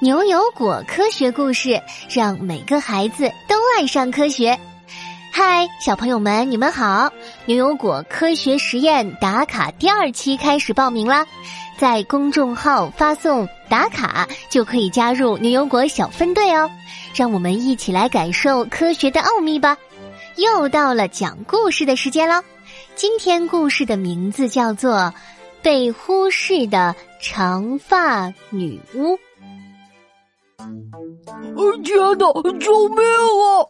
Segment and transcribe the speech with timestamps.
[0.00, 4.56] 牛油果科学故事，让每个孩子都爱上科学。
[5.32, 7.12] 嗨，小朋友们，你们好！
[7.46, 11.26] 牛油果科学实验打卡第二期开始报名啦，
[11.76, 16.70] 在公众号发送“打卡”就可以加入牛油果小分队哦。
[17.12, 19.76] 让我们一起来感受科学的奥秘吧！
[20.36, 22.40] 又到了讲故事的时间喽。
[22.94, 24.94] 今天故事的名字叫做
[25.60, 29.14] 《被忽视的长发女巫》。
[30.58, 32.58] 天哪！
[32.58, 33.62] 救命啊！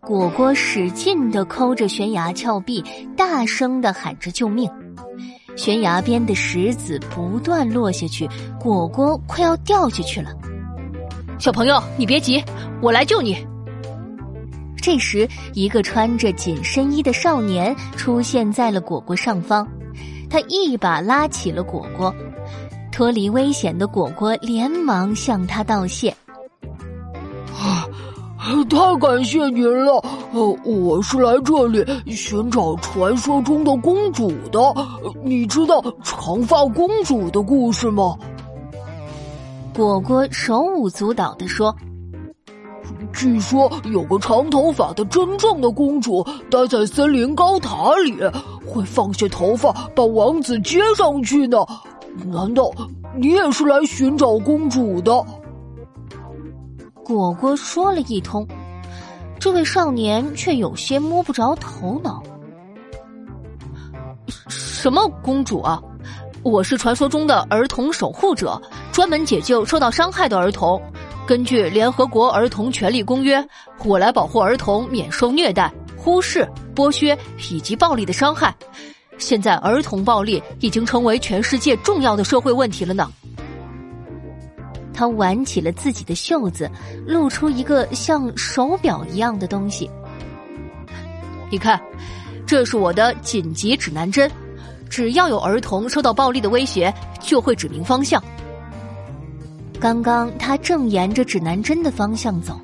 [0.00, 2.82] 果果使劲的抠着悬崖峭壁，
[3.16, 4.70] 大声的喊着救命。
[5.56, 8.28] 悬崖边的石子不断落下去，
[8.58, 10.30] 果果快要掉下去了。
[11.38, 12.42] 小朋友，你别急，
[12.80, 13.36] 我来救你。
[14.80, 19.66] 这时，一个穿着紧身衣的少年出现在了果果上方，
[20.30, 22.14] 他一把拉起了果果。
[22.92, 26.10] 脱离危险的果果连忙向他道谢。
[27.58, 27.88] 啊，
[28.68, 30.04] 太感谢您了！
[30.32, 34.60] 呃，我是来这里寻找传说中的公主的。
[35.24, 38.14] 你知道长发公主的故事吗？
[39.74, 41.74] 果果手舞足蹈的说
[43.14, 48.14] ：“据说有个长头发的真正的公主待在森林高塔里，
[48.66, 51.56] 会放下头发把王子接上去呢。”
[52.26, 52.70] 难道
[53.16, 55.24] 你也是来寻找公主的？
[57.04, 58.46] 果果说了一通，
[59.38, 62.22] 这位少年却有些摸不着头脑。
[64.48, 65.82] 什么公主啊？
[66.42, 68.60] 我是传说中的儿童守护者，
[68.92, 70.80] 专门解救受到伤害的儿童。
[71.24, 73.44] 根据联合国儿童权利公约，
[73.84, 77.16] 我来保护儿童免受虐待、忽视、剥削
[77.50, 78.54] 以及暴力的伤害。
[79.22, 83.10] 现在儿童暴力已经成为全世界重要的社会问题了呢。
[84.92, 86.70] 他挽起了自己的袖子，
[87.06, 89.88] 露出一个像手表一样的东西。
[91.50, 91.80] 你看，
[92.46, 94.30] 这是我的紧急指南针，
[94.90, 98.22] 只要有儿童受到暴力的威胁，就会指明方向。
[99.80, 102.60] 刚刚他正沿着指南针的方向走，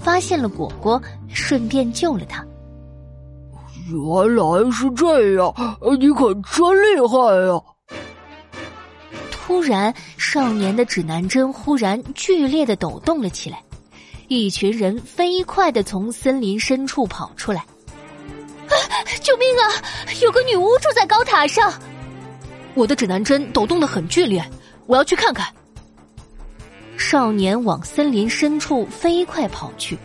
[0.00, 2.44] 发现了果果，顺便救了他。
[3.88, 5.54] 原来是这样，
[5.98, 7.60] 你可真厉害呀！
[9.30, 13.62] 突然，少年的指南针忽然剧烈的抖动了起来，
[14.28, 17.60] 一群人飞快的从森林深处跑出来。
[17.60, 18.74] 啊！
[19.22, 19.64] 救命啊！
[20.20, 21.72] 有个女巫住在高塔上。
[22.74, 24.44] 我的指南针抖动的很剧烈，
[24.86, 25.46] 我要去看看。
[26.98, 29.96] 少年往森林深处飞快跑去，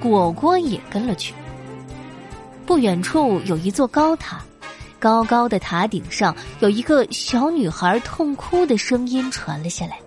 [0.00, 1.32] 果果也跟了去。
[2.68, 4.42] 不远处有一座高塔，
[4.98, 9.98] 高高的塔顶上有一个小女孩痛哭的声音传了下来。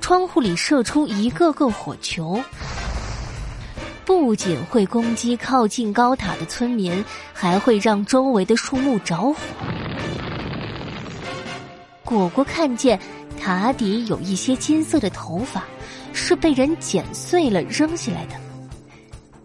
[0.00, 2.40] 窗户里射出一个个火球，
[4.06, 7.04] 不仅会攻击靠近高塔的村民，
[7.34, 9.36] 还会让周围的树木着火。
[12.06, 12.98] 果果看见
[13.38, 15.62] 塔底有一些金色的头发，
[16.14, 18.49] 是被人剪碎了扔下来的。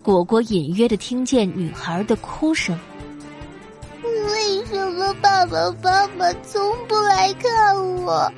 [0.05, 2.77] 果果隐约的听见女孩的哭声。
[4.03, 8.31] 为什么爸爸妈妈从不来看我？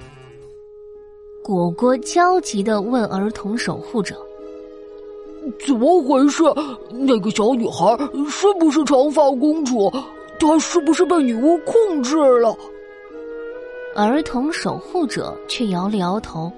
[1.44, 4.16] 果果焦急的问儿童守护者
[5.68, 6.42] ：“怎么回事？
[6.90, 7.98] 那个小女孩
[8.30, 9.92] 是不是长发公主？
[10.40, 12.56] 她是不是被女巫控制了？”
[13.94, 16.50] 儿童守护者却摇了摇头：“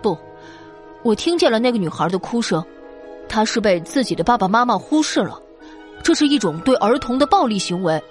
[0.00, 0.16] 不，
[1.02, 2.64] 我听见了那个女孩的哭声。”
[3.28, 5.40] 他是被自己的爸爸妈妈忽视了，
[6.02, 8.02] 这是一种对儿童的暴力行为。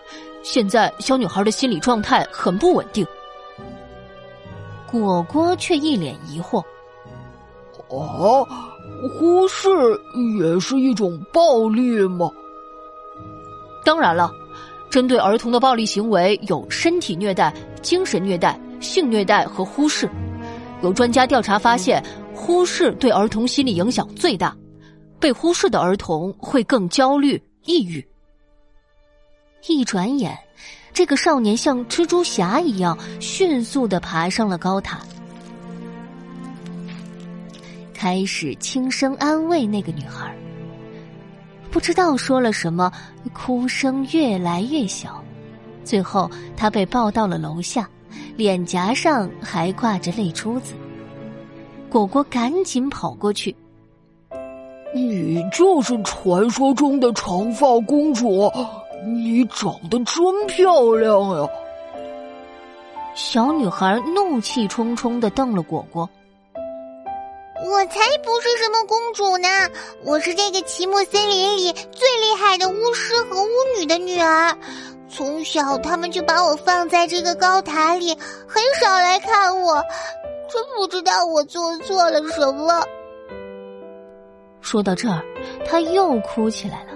[0.43, 3.05] 现在小女孩的心理状态很不稳定。
[4.91, 6.63] 果果却一脸疑惑
[7.89, 8.47] ：“哦，
[9.17, 9.67] 忽视
[10.39, 12.29] 也是一种暴力吗？”
[13.83, 14.31] 当然了，
[14.89, 20.09] 针对儿童的暴力行为有身体虐待、精神虐待、性虐待和忽视。
[20.81, 22.03] 有专家调查发现，
[22.33, 24.55] 忽视对儿童心理影响最大。
[25.19, 28.05] 被忽视的儿童会更焦虑、抑郁。
[29.67, 30.37] 一转眼，
[30.93, 34.99] 这个少年像蜘蛛侠一样迅速的爬上了高塔，
[37.93, 40.35] 开始轻声安慰那个女孩。
[41.71, 42.91] 不知道说了什么，
[43.33, 45.23] 哭声越来越小，
[45.83, 47.89] 最后他被抱到了楼下，
[48.37, 50.73] 脸颊上还挂着泪珠子。
[51.89, 53.53] 果果赶紧跑过去。
[54.95, 58.49] 你就是传说中的长发公主，
[59.05, 61.49] 你长得真漂亮呀！
[63.13, 66.09] 小女孩怒气冲冲的瞪了果果。
[67.65, 69.49] 我才不是什么公主呢！
[70.05, 74.57] 我是这个奇木森林里最厉害的巫师和巫女的女儿。
[75.09, 78.15] 从小他们就把我放在这个高塔里，
[78.47, 79.83] 很少来看我。
[80.47, 82.81] 真不知道我做错了什么。
[84.65, 85.21] 说到这儿，
[85.63, 86.89] 他又哭起来了。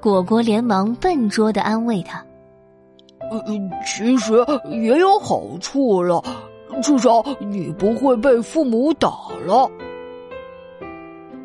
[0.00, 2.24] 果果连忙笨拙的安慰他
[3.46, 4.34] ：“嗯，其实
[4.68, 6.20] 也有好处了。”
[6.82, 9.08] 至少你不会被父母打
[9.44, 9.70] 了。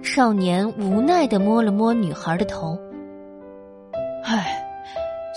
[0.02, 2.78] 少年无奈的摸了摸女孩的头。
[4.24, 4.64] 唉，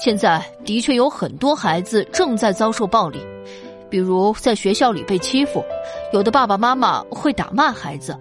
[0.02, 3.18] 现在的确有很多孩子正在遭受暴力，
[3.90, 5.62] 比如在学校里被欺负，
[6.12, 8.16] 有的爸爸妈妈会打骂孩子，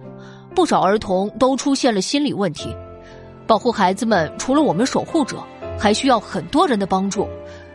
[0.58, 2.74] 不少儿童都出现了心理问题。
[3.46, 5.36] 保护孩子们，除了我们守护者，
[5.78, 7.28] 还需要很多人的帮助，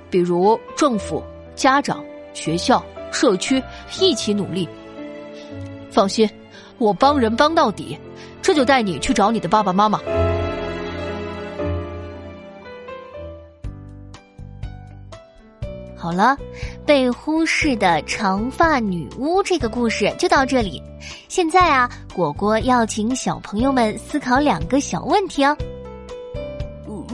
[0.09, 1.23] 比如政府、
[1.55, 2.03] 家长、
[2.33, 2.83] 学校。
[3.09, 3.63] 社区
[4.01, 4.67] 一起努力。
[5.91, 6.29] 放心，
[6.77, 7.97] 我帮人帮到底。
[8.41, 10.01] 这就带你去找你的爸爸妈妈。
[16.03, 16.37] 好了，
[16.85, 20.83] 被忽视的长发女巫这个故事就到这里。
[21.29, 25.55] 现在啊，果果要请小朋友们思考两个小问题哦。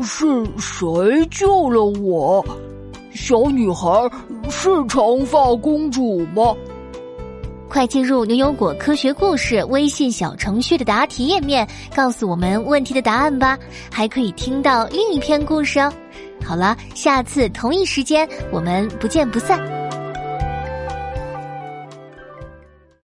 [0.02, 2.44] 是谁救了我？
[3.12, 4.10] 小女孩
[4.50, 6.56] 是长发公主吗？
[7.70, 13.56] 快进入牛油果科学故事微信小程序的答题页面，告诉我们问题的答案吧！
[13.92, 15.94] 还可以听到另一篇故事哦。
[16.50, 19.79] 好了，下次同一时间我们不见不散。